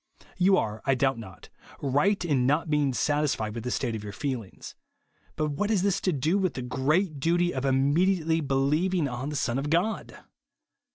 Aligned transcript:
You 0.37 0.57
are, 0.57 0.81
I 0.83 0.95
doubt 0.95 1.19
not, 1.19 1.49
ris^ht 1.79 2.25
in 2.27 2.47
not 2.47 2.71
beins^ 2.71 2.95
satisfied 2.95 3.53
with 3.53 3.63
the 3.63 3.69
state 3.69 3.95
of 3.95 4.03
your 4.03 4.11
feelings; 4.13 4.73
but 5.35 5.49
what 5.49 5.69
has 5.69 5.83
this 5.83 6.01
to 6.01 6.11
do 6.11 6.39
with 6.39 6.55
the 6.55 6.63
great 6.63 7.19
duty 7.19 7.53
of 7.53 7.65
immediately 7.65 8.41
believing 8.41 9.07
on 9.07 9.29
the 9.29 9.35
Son 9.35 9.59
of 9.59 9.69
God 9.69 10.17